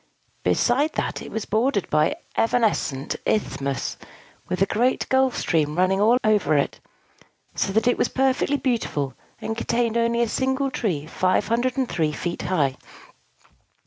[0.41, 3.97] Besides that, it was bordered by evanescent isthmuses,
[4.47, 6.79] with a great gulf stream running about all over it;
[7.53, 12.77] so that it was perfectly beautiful, and contained only a single tree, 503 feet high.